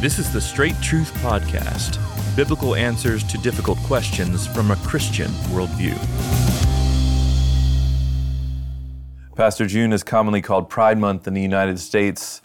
This 0.00 0.18
is 0.18 0.32
the 0.32 0.40
Straight 0.40 0.80
Truth 0.80 1.12
Podcast 1.16 1.98
biblical 2.34 2.74
answers 2.74 3.22
to 3.24 3.36
difficult 3.36 3.76
questions 3.80 4.46
from 4.46 4.70
a 4.70 4.76
Christian 4.76 5.26
worldview. 5.52 5.94
Pastor 9.36 9.66
June 9.66 9.92
is 9.92 10.02
commonly 10.02 10.40
called 10.40 10.70
Pride 10.70 10.96
Month 10.96 11.28
in 11.28 11.34
the 11.34 11.42
United 11.42 11.78
States. 11.78 12.40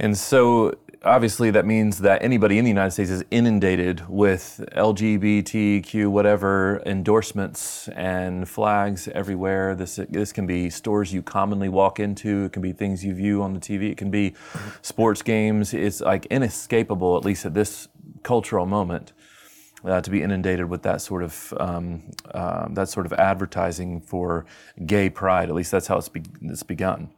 And 0.00 0.18
so 0.18 0.74
obviously 1.04 1.50
that 1.50 1.64
means 1.64 1.98
that 1.98 2.22
anybody 2.22 2.58
in 2.58 2.64
the 2.64 2.70
United 2.70 2.90
States 2.90 3.10
is 3.10 3.24
inundated 3.30 4.08
with 4.08 4.64
LGBTQ 4.72 6.08
whatever 6.08 6.82
endorsements 6.84 7.88
and 7.88 8.48
flags 8.48 9.08
everywhere. 9.08 9.74
This 9.74 9.96
this 10.08 10.32
can 10.32 10.46
be 10.46 10.70
stores 10.70 11.12
you 11.12 11.22
commonly 11.22 11.68
walk 11.68 12.00
into. 12.00 12.44
It 12.44 12.52
can 12.52 12.62
be 12.62 12.72
things 12.72 13.04
you 13.04 13.14
view 13.14 13.42
on 13.42 13.54
the 13.54 13.60
TV. 13.60 13.90
It 13.90 13.96
can 13.96 14.10
be 14.10 14.34
sports 14.82 15.22
games. 15.22 15.74
It's 15.74 16.00
like 16.00 16.26
inescapable, 16.26 17.16
at 17.16 17.24
least 17.24 17.46
at 17.46 17.54
this 17.54 17.88
cultural 18.22 18.66
moment. 18.66 19.12
Uh, 19.84 20.00
to 20.00 20.10
be 20.10 20.22
inundated 20.22 20.68
with 20.68 20.82
that 20.82 21.00
sort 21.00 21.22
of 21.22 21.54
um, 21.60 22.02
uh, 22.34 22.66
that 22.70 22.88
sort 22.88 23.06
of 23.06 23.12
advertising 23.12 24.00
for 24.00 24.44
gay 24.86 25.08
pride, 25.08 25.48
at 25.48 25.54
least 25.54 25.70
that's 25.70 25.86
how 25.86 25.96
it's, 25.96 26.08
be- 26.08 26.24
it's 26.42 26.64
begun, 26.64 27.08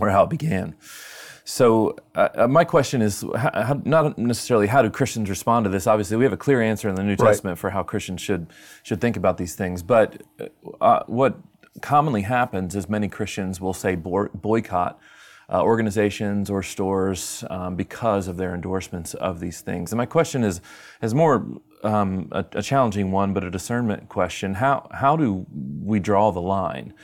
or 0.00 0.08
how 0.08 0.22
it 0.22 0.30
began. 0.30 0.74
So 1.44 1.96
uh, 2.14 2.28
uh, 2.34 2.48
my 2.48 2.64
question 2.64 3.02
is 3.02 3.24
how, 3.36 3.80
not 3.84 4.18
necessarily 4.18 4.66
how 4.66 4.82
do 4.82 4.90
Christians 4.90 5.28
respond 5.28 5.64
to 5.64 5.70
this. 5.70 5.86
Obviously, 5.86 6.16
we 6.16 6.24
have 6.24 6.32
a 6.32 6.38
clear 6.38 6.62
answer 6.62 6.88
in 6.88 6.94
the 6.94 7.02
New 7.02 7.16
Testament 7.16 7.56
right. 7.56 7.60
for 7.60 7.70
how 7.70 7.82
Christians 7.82 8.20
should 8.20 8.46
should 8.82 9.00
think 9.00 9.16
about 9.16 9.36
these 9.36 9.54
things. 9.54 9.82
But 9.82 10.22
uh, 10.38 10.84
uh 10.84 11.04
what 11.06 11.38
commonly 11.80 12.22
happens 12.22 12.74
is 12.76 12.88
many 12.88 13.08
Christians 13.08 13.60
will 13.60 13.74
say 13.74 13.94
boycott 13.94 14.98
uh, 15.52 15.62
organizations 15.62 16.48
or 16.50 16.62
stores 16.62 17.44
um, 17.50 17.74
because 17.74 18.28
of 18.28 18.36
their 18.36 18.54
endorsements 18.54 19.14
of 19.14 19.40
these 19.40 19.60
things. 19.60 19.92
And 19.92 19.98
my 19.98 20.06
question 20.06 20.44
is 20.44 20.60
is 21.02 21.14
more 21.14 21.46
um, 21.82 22.28
a, 22.32 22.44
a 22.52 22.62
challenging 22.62 23.10
one, 23.10 23.32
but 23.32 23.42
a 23.42 23.50
discernment 23.50 24.08
question. 24.08 24.54
How 24.54 24.88
how 24.92 25.16
do 25.16 25.46
we 25.50 25.98
draw 25.98 26.30
the 26.30 26.42
line? 26.42 26.94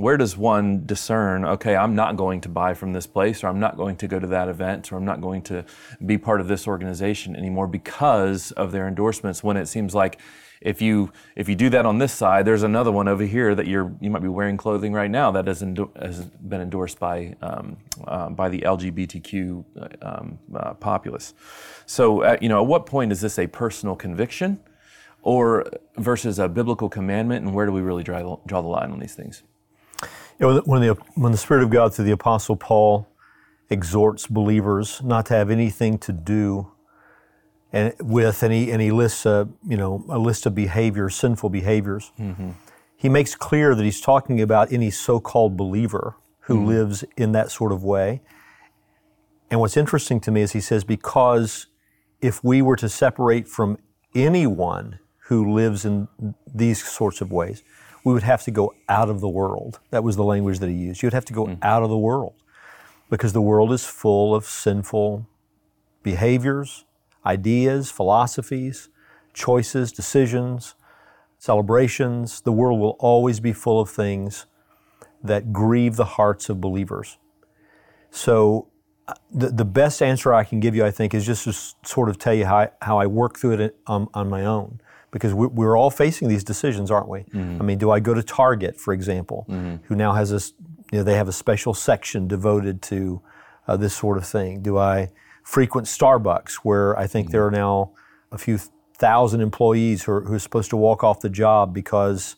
Where 0.00 0.16
does 0.16 0.36
one 0.36 0.84
discern, 0.86 1.44
okay, 1.44 1.76
I'm 1.76 1.94
not 1.94 2.16
going 2.16 2.40
to 2.42 2.48
buy 2.48 2.74
from 2.74 2.92
this 2.92 3.06
place, 3.06 3.44
or 3.44 3.48
I'm 3.48 3.60
not 3.60 3.76
going 3.76 3.96
to 3.96 4.08
go 4.08 4.18
to 4.18 4.26
that 4.28 4.48
event, 4.48 4.92
or 4.92 4.96
I'm 4.96 5.04
not 5.04 5.20
going 5.20 5.42
to 5.42 5.64
be 6.04 6.18
part 6.18 6.40
of 6.40 6.48
this 6.48 6.66
organization 6.66 7.36
anymore 7.36 7.66
because 7.66 8.52
of 8.52 8.72
their 8.72 8.88
endorsements 8.88 9.44
when 9.44 9.56
it 9.56 9.66
seems 9.66 9.94
like 9.94 10.18
if 10.60 10.82
you 10.82 11.10
if 11.36 11.48
you 11.48 11.54
do 11.54 11.70
that 11.70 11.86
on 11.86 11.98
this 11.98 12.12
side, 12.12 12.44
there's 12.44 12.62
another 12.62 12.92
one 12.92 13.08
over 13.08 13.24
here 13.24 13.54
that 13.54 13.66
you're 13.66 13.94
you 14.00 14.10
might 14.10 14.22
be 14.22 14.28
wearing 14.28 14.56
clothing 14.56 14.92
right 14.92 15.10
now 15.10 15.30
that 15.30 15.46
has, 15.46 15.62
endo- 15.62 15.90
has 15.98 16.26
been 16.26 16.60
endorsed 16.60 16.98
by 16.98 17.34
um, 17.40 17.78
uh, 18.06 18.28
by 18.28 18.48
the 18.48 18.60
LGBTQ 18.60 19.64
um, 20.02 20.38
uh, 20.54 20.74
populace. 20.74 21.32
So 21.86 22.22
uh, 22.22 22.36
you 22.42 22.50
know, 22.50 22.60
at 22.60 22.66
what 22.66 22.84
point 22.84 23.10
is 23.10 23.22
this 23.22 23.38
a 23.38 23.46
personal 23.46 23.96
conviction, 23.96 24.60
or 25.22 25.66
versus 25.96 26.38
a 26.38 26.46
biblical 26.48 26.90
commandment, 26.90 27.46
and 27.46 27.54
where 27.54 27.64
do 27.64 27.72
we 27.72 27.80
really 27.80 28.02
draw 28.02 28.38
draw 28.46 28.60
the 28.60 28.68
line 28.68 28.90
on 28.90 28.98
these 28.98 29.14
things? 29.14 29.42
You 30.38 30.46
know, 30.46 30.62
when 30.64 30.80
the 30.82 30.94
when 31.14 31.32
the 31.32 31.38
Spirit 31.38 31.62
of 31.62 31.70
God 31.70 31.94
through 31.94 32.06
the 32.06 32.12
Apostle 32.12 32.56
Paul 32.56 33.08
exhorts 33.68 34.26
believers 34.26 35.00
not 35.02 35.26
to 35.26 35.34
have 35.34 35.50
anything 35.50 35.98
to 35.98 36.12
do 36.12 36.72
and 37.72 37.94
with 38.00 38.42
and 38.42 38.52
he, 38.52 38.70
and 38.70 38.82
he 38.82 38.90
lists 38.90 39.26
a 39.26 39.48
you 39.66 39.76
know 39.76 40.04
a 40.08 40.18
list 40.18 40.46
of 40.46 40.54
behaviors, 40.54 41.14
sinful 41.14 41.50
behaviors. 41.50 42.12
Mm-hmm. 42.18 42.50
He 42.96 43.08
makes 43.08 43.34
clear 43.34 43.74
that 43.74 43.82
he's 43.82 44.00
talking 44.00 44.40
about 44.40 44.72
any 44.72 44.90
so-called 44.90 45.56
believer 45.56 46.16
who 46.40 46.56
mm-hmm. 46.56 46.66
lives 46.66 47.04
in 47.16 47.32
that 47.32 47.50
sort 47.50 47.72
of 47.72 47.82
way. 47.82 48.20
And 49.50 49.58
what's 49.58 49.76
interesting 49.76 50.20
to 50.20 50.30
me 50.30 50.42
is 50.42 50.52
he 50.52 50.60
says 50.60 50.84
because 50.84 51.66
if 52.20 52.44
we 52.44 52.60
were 52.60 52.76
to 52.76 52.88
separate 52.88 53.48
from 53.48 53.78
anyone 54.14 54.98
who 55.24 55.54
lives 55.54 55.84
in 55.84 56.08
these 56.52 56.84
sorts 56.86 57.20
of 57.20 57.32
ways, 57.32 57.62
we 58.04 58.12
would 58.12 58.22
have 58.22 58.42
to 58.44 58.50
go 58.50 58.74
out 58.88 59.10
of 59.10 59.20
the 59.20 59.28
world. 59.28 59.80
That 59.90 60.02
was 60.02 60.16
the 60.16 60.24
language 60.24 60.58
that 60.60 60.68
he 60.68 60.74
used. 60.74 61.02
You 61.02 61.06
would 61.06 61.14
have 61.14 61.24
to 61.26 61.32
go 61.32 61.46
mm. 61.46 61.58
out 61.62 61.82
of 61.82 61.90
the 61.90 61.98
world 61.98 62.34
because 63.08 63.32
the 63.32 63.42
world 63.42 63.72
is 63.72 63.84
full 63.84 64.34
of 64.34 64.44
sinful 64.44 65.26
behaviors, 66.02 66.84
ideas, 67.26 67.90
philosophies, 67.90 68.88
choices, 69.34 69.92
decisions, 69.92 70.74
celebrations. 71.38 72.40
The 72.40 72.52
world 72.52 72.80
will 72.80 72.96
always 72.98 73.40
be 73.40 73.52
full 73.52 73.80
of 73.80 73.90
things 73.90 74.46
that 75.22 75.52
grieve 75.52 75.96
the 75.96 76.04
hearts 76.04 76.48
of 76.48 76.60
believers. 76.60 77.18
So, 78.10 78.68
uh, 79.06 79.14
the, 79.30 79.48
the 79.48 79.64
best 79.64 80.02
answer 80.02 80.32
I 80.32 80.44
can 80.44 80.60
give 80.60 80.74
you, 80.74 80.84
I 80.84 80.90
think, 80.90 81.14
is 81.14 81.26
just 81.26 81.44
to 81.44 81.52
sort 81.86 82.08
of 82.08 82.18
tell 82.18 82.32
you 82.32 82.46
how 82.46 82.56
I, 82.56 82.70
how 82.80 82.98
I 82.98 83.06
work 83.06 83.38
through 83.38 83.60
it 83.60 83.76
on, 83.86 84.08
on 84.14 84.28
my 84.28 84.44
own 84.44 84.80
because 85.10 85.34
we're 85.34 85.76
all 85.76 85.90
facing 85.90 86.28
these 86.28 86.44
decisions, 86.44 86.90
aren't 86.90 87.08
we? 87.08 87.20
Mm-hmm. 87.20 87.60
I 87.60 87.64
mean, 87.64 87.78
do 87.78 87.90
I 87.90 88.00
go 88.00 88.14
to 88.14 88.22
Target, 88.22 88.78
for 88.78 88.92
example, 88.94 89.44
mm-hmm. 89.48 89.76
who 89.84 89.96
now 89.96 90.12
has 90.12 90.30
this, 90.30 90.52
you 90.92 90.98
know, 90.98 91.04
they 91.04 91.16
have 91.16 91.28
a 91.28 91.32
special 91.32 91.74
section 91.74 92.28
devoted 92.28 92.80
to 92.82 93.20
uh, 93.66 93.76
this 93.76 93.94
sort 93.94 94.18
of 94.18 94.26
thing? 94.26 94.62
Do 94.62 94.78
I 94.78 95.10
frequent 95.42 95.86
Starbucks, 95.88 96.56
where 96.62 96.96
I 96.98 97.06
think 97.06 97.26
mm-hmm. 97.26 97.32
there 97.32 97.46
are 97.46 97.50
now 97.50 97.92
a 98.30 98.38
few 98.38 98.58
thousand 98.94 99.40
employees 99.40 100.04
who 100.04 100.12
are, 100.12 100.20
who 100.20 100.34
are 100.34 100.38
supposed 100.38 100.70
to 100.70 100.76
walk 100.76 101.02
off 101.02 101.20
the 101.20 101.30
job 101.30 101.74
because 101.74 102.36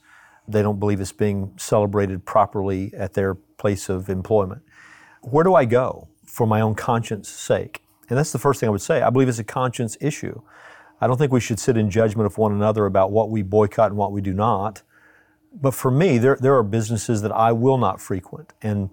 they 0.49 0.63
don't 0.63 0.79
believe 0.79 1.01
it's 1.01 1.13
being 1.13 1.53
celebrated 1.57 2.25
properly 2.25 2.93
at 2.97 3.15
their 3.15 3.35
place 3.35 3.89
of 3.89 4.09
employment? 4.09 4.63
Where 5.23 5.45
do 5.45 5.55
I 5.55 5.65
go 5.65 6.09
for 6.25 6.47
my 6.47 6.61
own 6.61 6.75
conscience 6.75 7.29
sake? 7.29 7.83
And 8.09 8.19
that's 8.19 8.33
the 8.33 8.39
first 8.39 8.61
thing 8.61 8.69
I 8.69 8.71
would 8.71 8.83
say. 8.83 9.03
I 9.03 9.11
believe 9.11 9.29
it's 9.29 9.39
a 9.39 9.45
conscience 9.45 9.97
issue. 10.01 10.41
I 11.03 11.09
don't 11.09 11.17
think 11.17 11.33
we 11.33 11.41
should 11.41 11.59
sit 11.59 11.77
in 11.77 11.91
judgment 11.91 12.27
of 12.27 12.39
one 12.39 12.53
another 12.53 12.87
about 12.87 13.11
what 13.11 13.29
we 13.29 13.43
boycott 13.43 13.89
and 13.89 13.97
what 13.97 14.13
we 14.13 14.21
do 14.21 14.33
not. 14.33 14.83
But 15.53 15.75
for 15.75 15.91
me, 15.91 16.17
there, 16.17 16.39
there 16.41 16.55
are 16.55 16.63
businesses 16.63 17.23
that 17.23 17.33
I 17.33 17.51
will 17.51 17.77
not 17.77 18.01
frequent. 18.01 18.53
And, 18.63 18.89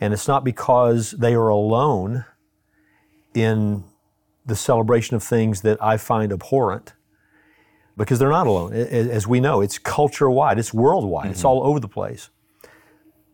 and 0.00 0.12
it's 0.12 0.26
not 0.26 0.42
because 0.42 1.12
they 1.12 1.34
are 1.34 1.46
alone 1.46 2.24
in 3.34 3.84
the 4.44 4.56
celebration 4.56 5.14
of 5.14 5.22
things 5.22 5.60
that 5.60 5.80
I 5.80 5.96
find 5.96 6.32
abhorrent, 6.32 6.94
because 7.96 8.18
they're 8.18 8.30
not 8.30 8.48
alone. 8.48 8.72
As 8.72 9.28
we 9.28 9.38
know, 9.38 9.60
it's 9.60 9.78
culture 9.78 10.28
wide, 10.28 10.58
it's 10.58 10.74
worldwide, 10.74 11.26
mm-hmm. 11.26 11.32
it's 11.32 11.44
all 11.44 11.62
over 11.62 11.78
the 11.78 11.86
place. 11.88 12.30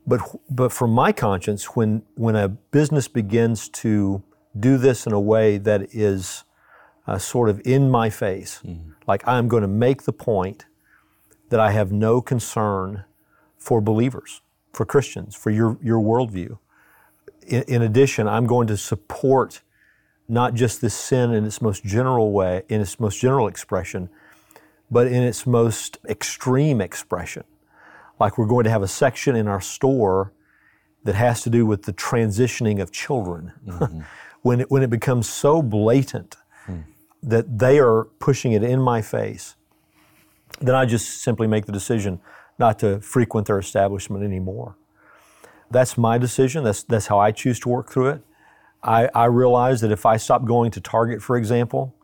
But, 0.07 0.21
but 0.51 0.73
for 0.73 0.87
my 0.87 1.11
conscience, 1.13 1.75
when, 1.75 2.03
when 2.17 2.37
a 2.37 2.49
business 2.51 3.09
begins 3.09 3.71
to 3.71 4.23
do 4.61 4.77
this 4.77 5.07
in 5.07 5.15
a 5.15 5.21
way 5.21 5.57
that 5.57 5.95
is 5.95 6.45
uh, 7.07 7.19
sort 7.19 7.49
of 7.49 7.61
in 7.65 7.91
my 7.91 8.11
face. 8.11 8.61
Mm-hmm. 8.65 8.91
Like 9.07 9.27
I'm 9.27 9.49
going 9.49 9.63
to 9.63 9.69
make 9.69 10.03
the 10.03 10.13
point 10.13 10.67
that 11.51 11.61
I 11.61 11.73
have 11.73 11.93
no 11.93 12.21
concern 12.21 13.05
for 13.59 13.81
believers, 13.81 14.41
for 14.73 14.85
Christians, 14.85 15.37
for 15.37 15.51
your, 15.51 15.79
your 15.83 16.01
worldview. 16.01 16.59
In, 17.47 17.63
in 17.65 17.83
addition, 17.83 18.27
I'm 18.27 18.47
going 18.47 18.67
to 18.69 18.77
support 18.77 19.63
not 20.27 20.55
just 20.55 20.81
this 20.81 20.95
sin 20.95 21.33
in 21.33 21.45
its 21.45 21.61
most 21.61 21.85
general 21.85 22.33
way, 22.33 22.63
in 22.69 22.81
its 22.81 22.99
most 22.99 23.21
general 23.21 23.47
expression, 23.47 24.09
but 24.91 25.07
in 25.07 25.23
its 25.23 25.47
most 25.47 25.99
extreme 26.09 26.81
expression. 26.81 27.45
Like 28.19 28.39
we're 28.39 28.47
going 28.47 28.65
to 28.65 28.71
have 28.71 28.83
a 28.83 28.89
section 28.89 29.37
in 29.37 29.49
our 29.49 29.61
store 29.61 30.33
that 31.05 31.15
has 31.15 31.43
to 31.43 31.51
do 31.51 31.67
with 31.67 31.83
the 31.83 31.93
transitioning 31.93 32.81
of 32.81 32.91
children. 32.91 33.53
Mm-hmm. 33.67 34.01
when, 34.43 34.61
it, 34.61 34.71
when 34.71 34.83
it 34.83 34.91
becomes 34.91 35.29
so 35.29 35.63
blatant 35.63 36.37
that 37.25 37.59
they 37.59 37.79
are 37.79 38.05
pushing 38.19 38.53
it 38.53 38.63
in 38.63 38.81
my 38.81 39.01
face, 39.03 39.57
then 40.61 40.75
I 40.75 40.85
just 40.85 41.23
simply 41.23 41.47
make 41.47 41.67
the 41.67 41.73
decision 41.73 42.21
not 42.59 42.79
to 42.81 43.01
frequent 43.01 43.47
their 43.47 43.59
establishment 43.59 44.23
anymore. 44.23 44.77
That's 45.71 45.99
my 45.99 46.19
decision. 46.19 46.63
That's, 46.65 46.85
that's 46.85 47.07
how 47.07 47.19
I 47.19 47.33
choose 47.33 47.59
to 47.61 47.69
work 47.69 47.91
through 47.91 48.11
it. 48.11 48.23
I, 48.83 49.09
I 49.15 49.25
realize 49.25 49.81
that 49.81 49.91
if 49.91 50.05
I 50.05 50.19
stop 50.19 50.45
going 50.45 50.71
to 50.73 50.81
Target, 50.81 51.23
for 51.23 51.37
example, 51.37 51.95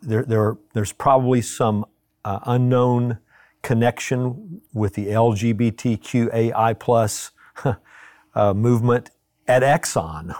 there, 0.00 0.24
there, 0.24 0.56
there's 0.72 0.92
probably 0.92 1.42
some 1.42 1.84
uh, 2.24 2.40
unknown 2.46 3.18
connection 3.62 4.62
with 4.72 4.94
the 4.94 5.06
LGBTQAI 5.06 6.78
plus 6.78 7.30
uh, 8.34 8.54
movement 8.54 9.10
at 9.46 9.62
Exxon 9.62 10.34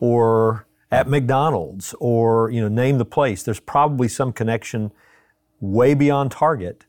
or 0.00 0.65
at 0.90 1.08
McDonald's 1.08 1.94
or 1.98 2.50
you 2.50 2.60
know 2.60 2.68
name 2.68 2.98
the 2.98 3.04
place. 3.04 3.42
There's 3.42 3.60
probably 3.60 4.08
some 4.08 4.32
connection 4.32 4.92
way 5.60 5.94
beyond 5.94 6.30
Target. 6.30 6.86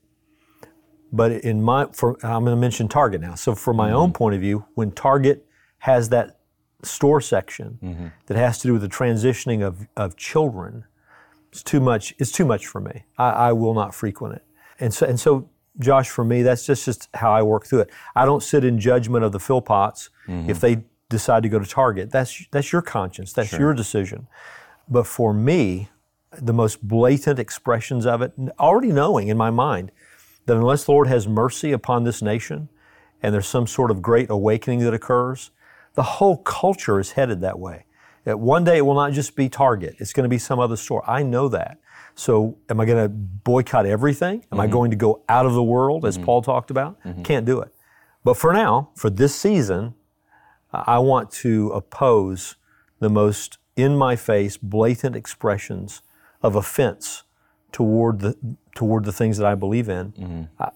But 1.11 1.31
in 1.31 1.61
my, 1.61 1.87
for, 1.93 2.17
I'm 2.23 2.43
going 2.43 2.55
to 2.55 2.59
mention 2.59 2.87
Target 2.87 3.21
now. 3.21 3.35
So 3.35 3.55
from 3.55 3.77
my 3.77 3.87
mm-hmm. 3.87 3.97
own 3.97 4.13
point 4.13 4.35
of 4.35 4.41
view, 4.41 4.65
when 4.75 4.91
Target 4.91 5.45
has 5.79 6.09
that 6.09 6.39
store 6.83 7.21
section 7.21 7.79
mm-hmm. 7.81 8.07
that 8.25 8.37
has 8.37 8.59
to 8.59 8.67
do 8.67 8.73
with 8.73 8.81
the 8.81 8.89
transitioning 8.89 9.65
of, 9.65 9.87
of 9.95 10.17
children, 10.17 10.83
it's 11.51 11.63
too 11.63 11.79
much. 11.79 12.13
It's 12.17 12.31
too 12.31 12.45
much 12.45 12.67
for 12.67 12.81
me. 12.81 13.05
I, 13.17 13.29
I 13.29 13.53
will 13.53 13.73
not 13.73 13.95
frequent 13.95 14.35
it. 14.35 14.43
And 14.79 14.93
so, 14.93 15.05
and 15.05 15.19
so, 15.19 15.49
Josh, 15.79 16.09
for 16.09 16.25
me, 16.25 16.41
that's 16.41 16.65
just, 16.65 16.85
just 16.85 17.07
how 17.13 17.31
I 17.31 17.41
work 17.41 17.65
through 17.65 17.81
it. 17.81 17.89
I 18.15 18.25
don't 18.25 18.43
sit 18.43 18.65
in 18.65 18.79
judgment 18.79 19.23
of 19.23 19.31
the 19.31 19.39
Philpotts 19.39 20.09
mm-hmm. 20.27 20.49
if 20.49 20.59
they 20.59 20.83
decide 21.09 21.43
to 21.43 21.49
go 21.49 21.59
to 21.59 21.65
Target. 21.65 22.11
That's 22.11 22.45
that's 22.51 22.71
your 22.71 22.81
conscience. 22.81 23.33
That's 23.33 23.49
sure. 23.49 23.59
your 23.59 23.73
decision. 23.73 24.27
but 24.89 25.05
for 25.05 25.33
me, 25.33 25.89
the 26.31 26.53
most 26.53 26.87
blatant 26.87 27.39
expressions 27.39 28.05
of 28.05 28.21
it, 28.21 28.33
already 28.59 28.91
knowing 28.91 29.27
in 29.27 29.37
my 29.37 29.49
mind 29.49 29.91
that 30.45 30.55
unless 30.55 30.85
the 30.85 30.91
Lord 30.91 31.07
has 31.07 31.27
mercy 31.27 31.71
upon 31.71 32.03
this 32.03 32.21
nation 32.21 32.69
and 33.21 33.33
there's 33.33 33.47
some 33.47 33.67
sort 33.67 33.91
of 33.91 34.01
great 34.01 34.29
awakening 34.29 34.79
that 34.79 34.93
occurs, 34.93 35.51
the 35.95 36.03
whole 36.03 36.37
culture 36.37 36.99
is 36.99 37.11
headed 37.11 37.41
that 37.41 37.59
way. 37.59 37.85
That 38.23 38.39
one 38.39 38.63
day 38.63 38.77
it 38.77 38.85
will 38.85 38.95
not 38.95 39.13
just 39.13 39.35
be 39.35 39.49
Target, 39.49 39.95
it's 39.99 40.13
going 40.13 40.25
to 40.25 40.29
be 40.29 40.37
some 40.37 40.59
other 40.59 40.75
store. 40.75 41.03
I 41.09 41.23
know 41.23 41.47
that. 41.49 41.79
So, 42.15 42.57
am 42.67 42.79
I 42.79 42.85
going 42.85 43.03
to 43.03 43.09
boycott 43.09 43.85
everything? 43.85 44.37
Am 44.51 44.57
mm-hmm. 44.57 44.59
I 44.61 44.67
going 44.67 44.89
to 44.89 44.97
go 44.97 45.23
out 45.29 45.45
of 45.45 45.53
the 45.53 45.61
world, 45.61 46.03
as 46.03 46.17
mm-hmm. 46.17 46.25
Paul 46.25 46.41
talked 46.41 46.71
about? 46.71 47.01
Mm-hmm. 47.03 47.21
Can't 47.21 47.45
do 47.45 47.61
it. 47.61 47.71
But 48.23 48.37
for 48.37 48.53
now, 48.53 48.89
for 48.95 49.11
this 49.11 49.35
season, 49.35 49.93
I 50.73 50.99
want 50.99 51.31
to 51.31 51.69
oppose 51.69 52.55
the 52.99 53.09
most 53.09 53.57
in 53.75 53.95
my 53.95 54.15
face, 54.15 54.57
blatant 54.57 55.15
expressions 55.15 56.01
of 56.41 56.55
offense 56.55 57.23
toward 57.71 58.19
the 58.19 58.35
toward 58.75 59.05
the 59.05 59.11
things 59.11 59.37
that 59.37 59.47
I 59.47 59.55
believe 59.55 59.89
in. 59.89 60.11
Mm-hmm. 60.13 60.43
I, 60.59 60.71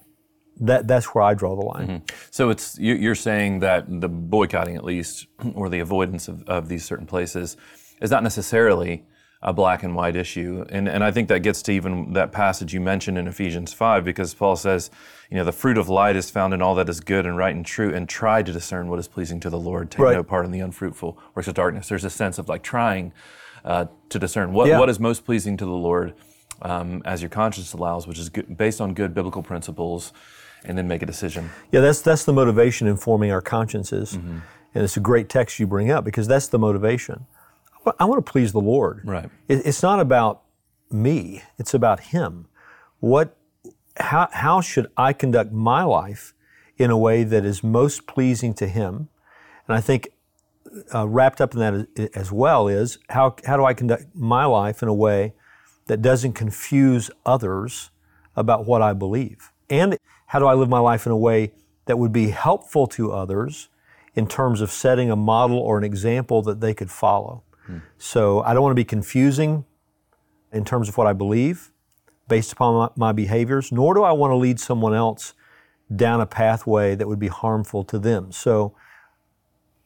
that 0.62 0.88
that's 0.88 1.08
where 1.08 1.24
I 1.24 1.34
draw 1.34 1.56
the 1.56 1.66
line. 1.66 1.88
Mm-hmm. 1.88 2.16
So 2.30 2.50
it's 2.50 2.78
you're 2.80 3.16
saying 3.16 3.60
that 3.60 3.86
the 4.02 4.10
boycotting, 4.10 4.76
at 4.76 4.84
least, 4.84 5.28
or 5.56 5.70
the 5.70 5.80
avoidance 5.80 6.28
of, 6.28 6.44
of 6.44 6.70
these 6.70 6.86
certain 6.86 7.08
places, 7.08 7.58
is 8.02 8.12
not 8.12 8.24
necessarily 8.24 9.06
a 9.44 9.52
black 9.52 9.82
and 9.82 9.96
white 9.96 10.16
issue. 10.16 10.64
And, 10.70 10.88
and 10.88 11.04
I 11.04 11.12
think 11.12 11.28
that 11.30 11.40
gets 11.40 11.62
to 11.64 11.72
even 11.72 12.14
that 12.14 12.32
passage 12.32 12.74
you 12.74 12.80
mentioned 12.80 13.18
in 13.18 13.28
Ephesians 13.28 13.74
5, 13.74 14.06
because 14.06 14.34
Paul 14.34 14.56
says, 14.56 14.92
you 15.32 15.38
know, 15.38 15.44
the 15.44 15.52
fruit 15.52 15.78
of 15.78 15.90
light 15.90 16.16
is 16.16 16.30
found 16.30 16.54
in 16.54 16.62
all 16.62 16.76
that 16.76 16.88
is 16.90 17.00
good 17.00 17.26
and 17.26 17.38
right 17.38 17.56
and 17.56 17.66
true, 17.66 17.94
and 17.94 18.08
try 18.08 18.44
to 18.44 18.52
discern 18.52 18.88
what 18.88 19.00
is 19.00 19.08
pleasing 19.08 19.40
to 19.40 19.50
the 19.50 19.58
Lord. 19.58 19.90
Take 19.90 20.00
right. 20.00 20.14
no 20.14 20.24
part 20.24 20.46
in 20.46 20.52
the 20.52 20.60
unfruitful 20.60 21.18
works 21.34 21.48
of 21.48 21.56
darkness. 21.56 21.90
There's 21.90 22.04
a 22.04 22.10
sense 22.10 22.38
of 22.38 22.50
like 22.50 22.62
trying 22.62 23.14
uh, 23.66 23.86
to 24.10 24.20
discern 24.20 24.54
what, 24.54 24.68
yeah. 24.68 24.78
what 24.78 24.90
is 24.90 25.00
most 25.00 25.26
pleasing 25.26 25.58
to 25.58 25.66
the 25.66 25.72
Lord 25.72 26.14
um, 26.62 27.02
as 27.06 27.22
your 27.24 27.30
conscience 27.30 27.74
allows, 27.74 28.06
which 28.06 28.20
is 28.20 28.30
good, 28.30 28.56
based 28.56 28.80
on 28.80 28.94
good 28.94 29.16
biblical 29.16 29.42
principles, 29.42 30.14
and 30.66 30.78
then 30.78 30.88
make 30.88 31.02
a 31.02 31.08
decision. 31.08 31.50
Yeah, 31.72 31.82
that's, 31.82 32.02
that's 32.02 32.26
the 32.26 32.34
motivation 32.34 32.88
informing 32.88 33.32
our 33.32 33.42
consciences. 33.42 34.14
Mm-hmm. 34.14 34.40
And 34.74 34.84
it's 34.84 34.96
a 34.96 35.02
great 35.02 35.30
text 35.30 35.60
you 35.60 35.66
bring 35.66 35.90
up 35.90 36.06
because 36.06 36.28
that's 36.28 36.48
the 36.48 36.60
motivation. 36.60 37.26
I 38.00 38.06
want 38.06 38.24
to 38.26 38.32
please 38.32 38.52
the 38.52 38.62
Lord. 38.62 39.02
Right. 39.04 39.30
It's 39.48 39.82
not 39.82 40.00
about 40.00 40.44
me. 40.92 41.42
It's 41.58 41.74
about 41.74 42.00
Him. 42.00 42.48
What? 43.00 43.38
How? 43.98 44.30
How 44.32 44.62
should 44.62 44.88
I 44.98 45.14
conduct 45.14 45.52
my 45.52 45.84
life 45.84 46.34
in 46.78 46.92
a 46.92 46.98
way 46.98 47.24
that 47.24 47.46
is 47.46 47.64
most 47.64 48.08
pleasing 48.08 48.54
to 48.56 48.68
Him? 48.68 49.10
And 49.68 49.76
I 49.76 49.82
think 49.82 50.10
uh, 50.94 51.08
wrapped 51.08 51.42
up 51.42 51.54
in 51.54 51.60
that 51.60 52.12
as 52.16 52.32
well 52.32 52.68
is 52.68 52.98
how 53.10 53.36
how 53.46 53.58
do 53.58 53.66
I 53.66 53.74
conduct 53.74 54.06
my 54.14 54.46
life 54.46 54.82
in 54.82 54.88
a 54.88 54.94
way 54.94 55.34
that 55.88 56.02
doesn't 56.02 56.34
confuse 56.34 57.10
others 57.26 57.90
about 58.36 58.66
what 58.66 58.82
I 58.82 58.94
believe? 58.94 59.52
And 59.70 59.98
how 60.28 60.40
do 60.40 60.46
I 60.46 60.54
live 60.54 60.70
my 60.70 60.80
life 60.80 61.06
in 61.06 61.12
a 61.12 61.18
way 61.18 61.52
that 61.86 61.98
would 61.98 62.14
be 62.14 62.30
helpful 62.30 62.88
to 62.88 63.12
others 63.12 63.70
in 64.14 64.28
terms 64.28 64.62
of 64.62 64.72
setting 64.72 65.10
a 65.10 65.16
model 65.16 65.58
or 65.58 65.78
an 65.78 65.84
example 65.84 66.42
that 66.44 66.62
they 66.62 66.74
could 66.74 66.92
follow? 66.92 67.44
So 67.98 68.42
I 68.42 68.54
don't 68.54 68.62
want 68.62 68.72
to 68.72 68.80
be 68.80 68.86
confusing 68.86 69.66
in 70.52 70.66
terms 70.66 70.90
of 70.90 70.98
what 70.98 71.08
I 71.08 71.14
believe 71.14 71.72
based 72.28 72.54
upon 72.54 72.76
my, 72.76 73.08
my, 73.08 73.12
behaviors, 73.12 73.72
nor 73.72 73.94
do 73.94 74.04
I 74.04 74.12
want 74.14 74.32
to 74.32 74.36
lead 74.36 74.60
someone 74.60 74.94
else 74.94 75.34
down 75.94 76.22
a 76.22 76.26
pathway 76.26 76.96
that 76.96 77.08
would 77.08 77.20
be 77.20 77.28
harmful 77.28 77.84
to 77.84 78.00
them. 78.00 78.32
So, 78.32 78.74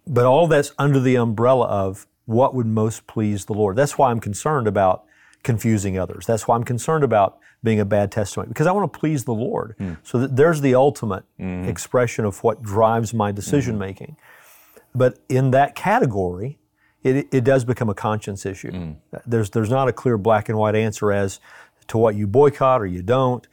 but 0.06 0.26
all 0.26 0.46
that's 0.48 0.72
under 0.78 1.00
the 1.00 1.16
umbrella 1.16 1.66
of 1.66 2.06
what 2.26 2.54
would 2.54 2.68
most 2.68 3.08
please 3.08 3.46
the 3.46 3.54
Lord. 3.54 3.76
That's 3.76 3.98
why 3.98 4.12
I'm 4.12 4.20
concerned 4.20 4.68
about 4.68 5.06
confusing 5.44 5.98
others. 5.98 6.26
That's 6.26 6.48
why 6.48 6.56
I'm 6.56 6.64
concerned 6.64 7.04
about 7.04 7.40
being 7.64 7.80
a 7.80 7.86
bad 7.86 8.12
testimony 8.12 8.50
because 8.50 8.68
I 8.68 8.72
want 8.72 8.92
to 8.92 9.00
please 9.00 9.24
the 9.24 9.34
Lord. 9.34 9.76
Mm. 9.80 9.98
So 10.04 10.20
that 10.20 10.36
there's 10.36 10.62
the 10.62 10.76
ultimate 10.76 11.24
mm. 11.40 11.68
expression 11.68 12.26
of 12.26 12.44
what 12.44 12.62
drives 12.62 13.14
my 13.14 13.32
decision 13.32 13.78
making. 13.78 14.18
Mm. 14.18 14.82
But 14.94 15.20
in 15.30 15.52
that 15.52 15.76
category, 15.76 16.60
it, 17.06 17.28
it 17.32 17.44
does 17.44 17.64
become 17.64 17.90
a 17.90 17.94
conscience 17.94 18.46
issue. 18.46 18.72
Mm. 18.72 18.96
There's, 19.28 19.52
there's 19.52 19.70
not 19.70 19.88
a 19.88 19.94
clear 19.94 20.18
black 20.18 20.50
and 20.50 20.58
white 20.58 20.76
answer 20.76 21.12
as 21.12 21.40
to 21.88 21.98
what 22.00 22.16
you 22.16 22.26
boycott 22.26 22.82
or 22.82 22.88
you 22.88 23.04
don't. 23.04 23.48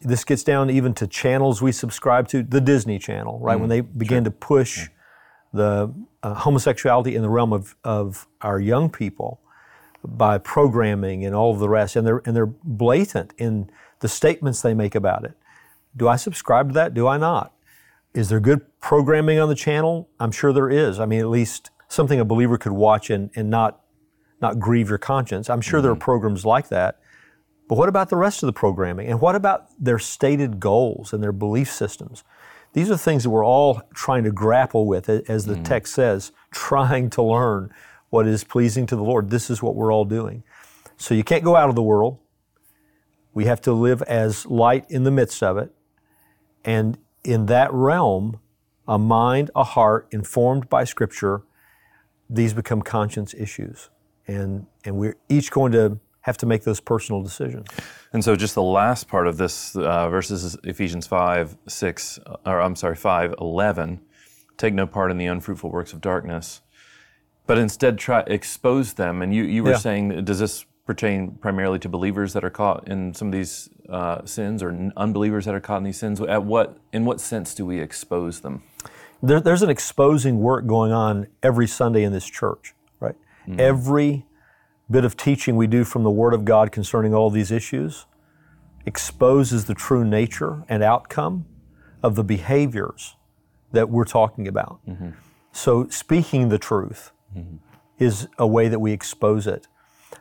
This 0.00 0.24
gets 0.24 0.44
down 0.44 0.70
even 0.70 0.94
to 0.94 1.06
channels 1.08 1.60
we 1.60 1.72
subscribe 1.72 2.28
to, 2.28 2.42
the 2.42 2.60
Disney 2.60 3.00
Channel, 3.00 3.40
right? 3.40 3.56
Mm. 3.56 3.60
When 3.60 3.68
they 3.68 3.80
begin 3.80 4.18
sure. 4.18 4.24
to 4.24 4.30
push 4.30 4.78
yeah. 4.78 4.86
the 5.52 5.94
uh, 6.22 6.34
homosexuality 6.34 7.16
in 7.16 7.22
the 7.22 7.28
realm 7.28 7.52
of, 7.52 7.74
of 7.82 8.28
our 8.42 8.60
young 8.60 8.90
people 8.90 9.40
by 10.04 10.38
programming 10.38 11.24
and 11.24 11.34
all 11.34 11.52
of 11.52 11.58
the 11.58 11.68
rest, 11.68 11.96
and 11.96 12.06
they're, 12.06 12.22
and 12.24 12.36
they're 12.36 12.46
blatant 12.46 13.34
in 13.38 13.70
the 14.00 14.08
statements 14.08 14.62
they 14.62 14.74
make 14.74 14.94
about 14.94 15.24
it. 15.24 15.32
Do 15.96 16.06
I 16.06 16.16
subscribe 16.16 16.68
to 16.68 16.74
that? 16.74 16.94
Do 16.94 17.08
I 17.08 17.16
not? 17.16 17.52
Is 18.12 18.28
there 18.28 18.40
good 18.40 18.60
programming 18.80 19.40
on 19.40 19.48
the 19.48 19.54
channel? 19.56 20.08
I'm 20.20 20.30
sure 20.30 20.52
there 20.52 20.70
is. 20.70 21.00
I 21.00 21.06
mean, 21.06 21.20
at 21.20 21.28
least 21.28 21.70
something 21.94 22.20
a 22.20 22.24
believer 22.24 22.58
could 22.58 22.72
watch 22.72 23.10
and, 23.10 23.30
and 23.34 23.48
not, 23.48 23.80
not 24.40 24.58
grieve 24.58 24.88
your 24.88 24.98
conscience. 24.98 25.48
I'm 25.48 25.60
sure 25.60 25.78
mm-hmm. 25.78 25.84
there 25.84 25.92
are 25.92 25.94
mm-hmm. 25.94 26.02
programs 26.02 26.44
like 26.44 26.68
that. 26.68 27.00
But 27.68 27.78
what 27.78 27.88
about 27.88 28.10
the 28.10 28.16
rest 28.16 28.42
of 28.42 28.46
the 28.46 28.52
programming? 28.52 29.08
And 29.08 29.20
what 29.20 29.34
about 29.34 29.68
their 29.78 29.98
stated 29.98 30.60
goals 30.60 31.12
and 31.12 31.22
their 31.22 31.32
belief 31.32 31.70
systems? 31.70 32.22
These 32.74 32.90
are 32.90 32.96
things 32.96 33.22
that 33.22 33.30
we're 33.30 33.46
all 33.46 33.80
trying 33.94 34.24
to 34.24 34.32
grapple 34.32 34.86
with, 34.86 35.08
as 35.08 35.46
the 35.46 35.54
mm-hmm. 35.54 35.62
text 35.62 35.94
says, 35.94 36.32
trying 36.50 37.08
to 37.10 37.22
learn 37.22 37.72
what 38.10 38.26
is 38.26 38.44
pleasing 38.44 38.84
to 38.86 38.96
the 38.96 39.02
Lord. 39.02 39.30
This 39.30 39.48
is 39.48 39.62
what 39.62 39.76
we're 39.76 39.92
all 39.92 40.04
doing. 40.04 40.42
So 40.96 41.14
you 41.14 41.24
can't 41.24 41.44
go 41.44 41.56
out 41.56 41.68
of 41.68 41.74
the 41.74 41.82
world. 41.82 42.18
We 43.32 43.46
have 43.46 43.60
to 43.62 43.72
live 43.72 44.02
as 44.02 44.44
light 44.46 44.84
in 44.88 45.04
the 45.04 45.10
midst 45.10 45.42
of 45.42 45.56
it. 45.56 45.72
And 46.64 46.98
in 47.24 47.46
that 47.46 47.72
realm, 47.72 48.40
a 48.86 48.98
mind, 48.98 49.50
a 49.56 49.64
heart 49.64 50.08
informed 50.10 50.68
by 50.68 50.84
Scripture 50.84 51.42
these 52.28 52.54
become 52.54 52.82
conscience 52.82 53.34
issues. 53.34 53.90
And, 54.26 54.66
and 54.84 54.96
we're 54.96 55.16
each 55.28 55.50
going 55.50 55.72
to 55.72 55.98
have 56.24 56.38
to 56.38 56.46
make 56.46 56.64
those 56.64 56.80
personal 56.80 57.22
decisions. 57.22 57.66
And 58.14 58.24
so, 58.24 58.34
just 58.34 58.54
the 58.54 58.62
last 58.62 59.08
part 59.08 59.26
of 59.26 59.36
this 59.36 59.76
uh, 59.76 60.08
verses 60.08 60.56
Ephesians 60.64 61.06
5, 61.06 61.56
6, 61.68 62.18
or 62.46 62.60
I'm 62.60 62.76
sorry, 62.76 62.96
5, 62.96 63.34
11, 63.38 64.00
take 64.56 64.72
no 64.72 64.86
part 64.86 65.10
in 65.10 65.18
the 65.18 65.26
unfruitful 65.26 65.70
works 65.70 65.92
of 65.92 66.00
darkness, 66.00 66.62
but 67.46 67.58
instead 67.58 67.98
try 67.98 68.20
expose 68.20 68.94
them. 68.94 69.20
And 69.20 69.34
you, 69.34 69.44
you 69.44 69.62
were 69.62 69.72
yeah. 69.72 69.76
saying, 69.76 70.24
does 70.24 70.38
this 70.38 70.64
pertain 70.86 71.32
primarily 71.32 71.78
to 71.80 71.88
believers 71.90 72.32
that 72.32 72.44
are 72.44 72.50
caught 72.50 72.88
in 72.88 73.12
some 73.12 73.28
of 73.28 73.32
these 73.32 73.68
uh, 73.90 74.24
sins 74.24 74.62
or 74.62 74.92
unbelievers 74.96 75.44
that 75.44 75.54
are 75.54 75.60
caught 75.60 75.78
in 75.78 75.84
these 75.84 75.98
sins? 75.98 76.22
At 76.22 76.44
what, 76.44 76.78
in 76.92 77.04
what 77.04 77.20
sense 77.20 77.54
do 77.54 77.66
we 77.66 77.80
expose 77.80 78.40
them? 78.40 78.62
There, 79.24 79.40
there's 79.40 79.62
an 79.62 79.70
exposing 79.70 80.40
work 80.40 80.66
going 80.66 80.92
on 80.92 81.26
every 81.42 81.66
Sunday 81.66 82.02
in 82.02 82.12
this 82.12 82.26
church, 82.26 82.74
right? 83.00 83.16
Mm-hmm. 83.48 83.60
Every 83.60 84.26
bit 84.90 85.04
of 85.04 85.16
teaching 85.16 85.56
we 85.56 85.66
do 85.66 85.84
from 85.84 86.02
the 86.02 86.10
Word 86.10 86.34
of 86.34 86.44
God 86.44 86.72
concerning 86.72 87.14
all 87.14 87.30
these 87.30 87.50
issues 87.50 88.06
exposes 88.86 89.64
the 89.64 89.74
true 89.74 90.04
nature 90.04 90.64
and 90.68 90.82
outcome 90.82 91.46
of 92.02 92.16
the 92.16 92.24
behaviors 92.24 93.16
that 93.72 93.88
we're 93.88 94.04
talking 94.04 94.46
about. 94.46 94.80
Mm-hmm. 94.86 95.10
So, 95.52 95.88
speaking 95.88 96.48
the 96.50 96.58
truth 96.58 97.12
mm-hmm. 97.36 97.56
is 97.98 98.28
a 98.38 98.46
way 98.46 98.68
that 98.68 98.78
we 98.78 98.92
expose 98.92 99.46
it. 99.46 99.68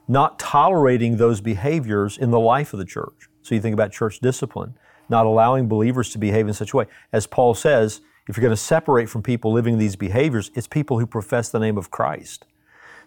Not 0.07 0.39
tolerating 0.39 1.17
those 1.17 1.41
behaviors 1.41 2.17
in 2.17 2.31
the 2.31 2.39
life 2.39 2.73
of 2.73 2.79
the 2.79 2.85
church. 2.85 3.29
So, 3.41 3.53
you 3.53 3.61
think 3.61 3.73
about 3.73 3.91
church 3.91 4.19
discipline, 4.19 4.75
not 5.09 5.25
allowing 5.25 5.67
believers 5.67 6.09
to 6.11 6.17
behave 6.17 6.47
in 6.47 6.53
such 6.53 6.73
a 6.73 6.77
way. 6.77 6.85
As 7.11 7.27
Paul 7.27 7.53
says, 7.53 8.01
if 8.27 8.37
you're 8.37 8.41
going 8.43 8.55
to 8.55 8.57
separate 8.57 9.09
from 9.09 9.21
people 9.21 9.51
living 9.51 9.77
these 9.77 9.95
behaviors, 9.95 10.49
it's 10.55 10.67
people 10.67 10.99
who 10.99 11.05
profess 11.05 11.49
the 11.49 11.59
name 11.59 11.77
of 11.77 11.91
Christ. 11.91 12.45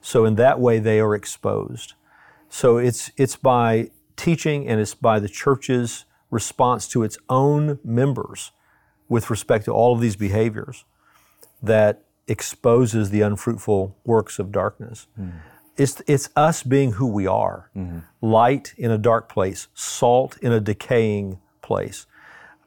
So 0.01 0.25
in 0.25 0.35
that 0.37 0.61
way, 0.61 0.79
they 0.79 1.01
are 1.01 1.15
exposed. 1.15 1.95
So 2.49 2.77
it's 2.77 3.11
it's 3.17 3.37
by 3.37 3.91
teaching 4.17 4.67
and 4.69 4.81
it's 4.81 4.95
by 4.95 5.19
the 5.19 5.29
church's 5.29 6.05
response 6.31 6.89
to 6.89 7.03
its 7.03 7.19
own 7.29 7.79
members 7.85 8.53
with 9.09 9.31
respect 9.31 9.65
to 9.67 9.73
all 9.73 9.95
of 9.95 10.01
these 10.01 10.17
behaviors 10.17 10.85
that 11.63 12.05
exposes 12.27 13.11
the 13.11 13.21
unfruitful 13.21 13.97
works 14.05 14.39
of 14.39 14.51
darkness. 14.51 15.07
Mm. 15.19 15.33
It's, 15.77 16.03
it's 16.07 16.31
us 16.35 16.63
being 16.63 16.93
who 16.93 17.07
we 17.07 17.27
are 17.27 17.71
mm-hmm. 17.77 17.99
light 18.21 18.75
in 18.79 18.91
a 18.91 18.99
dark 18.99 19.29
place, 19.29 19.69
salt 19.75 20.37
in 20.39 20.51
a 20.51 20.61
decaying 20.61 21.39
place. 21.67 22.07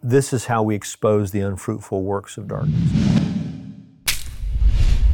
This 0.03 0.33
is 0.33 0.45
how 0.45 0.61
we 0.61 0.75
expose 0.75 1.31
the 1.31 1.39
unfruitful 1.39 2.03
works 2.03 2.37
of 2.37 2.47
darkness. 2.49 2.91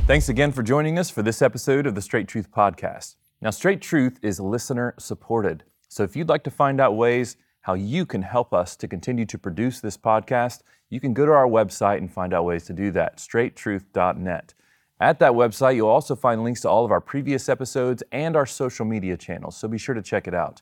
Thanks 0.07 0.27
again 0.27 0.51
for 0.51 0.63
joining 0.63 0.99
us 0.99 1.09
for 1.09 1.21
this 1.21 1.41
episode 1.41 1.85
of 1.87 1.95
the 1.95 2.01
Straight 2.01 2.27
Truth 2.27 2.51
Podcast. 2.51 3.15
Now, 3.41 3.51
Straight 3.51 3.81
Truth 3.81 4.19
is 4.21 4.39
listener 4.39 4.95
supported. 4.97 5.63
So 5.87 6.03
if 6.03 6.15
you'd 6.15 6.29
like 6.29 6.43
to 6.43 6.51
find 6.51 6.81
out 6.81 6.95
ways 6.95 7.37
how 7.61 7.73
you 7.75 8.05
can 8.05 8.21
help 8.21 8.53
us 8.53 8.75
to 8.75 8.87
continue 8.87 9.25
to 9.25 9.37
produce 9.37 9.79
this 9.79 9.97
podcast, 9.97 10.61
you 10.89 10.99
can 10.99 11.13
go 11.13 11.25
to 11.25 11.31
our 11.31 11.47
website 11.47 11.97
and 11.97 12.11
find 12.11 12.33
out 12.33 12.45
ways 12.45 12.65
to 12.65 12.73
do 12.73 12.91
that, 12.91 13.17
straighttruth.net. 13.17 14.53
At 14.99 15.19
that 15.19 15.33
website, 15.33 15.75
you'll 15.75 15.89
also 15.89 16.15
find 16.15 16.43
links 16.43 16.61
to 16.61 16.69
all 16.69 16.85
of 16.85 16.91
our 16.91 17.01
previous 17.01 17.49
episodes 17.49 18.03
and 18.11 18.35
our 18.35 18.45
social 18.45 18.85
media 18.85 19.17
channels, 19.17 19.57
so 19.57 19.67
be 19.67 19.77
sure 19.77 19.95
to 19.95 20.01
check 20.01 20.27
it 20.27 20.33
out. 20.33 20.61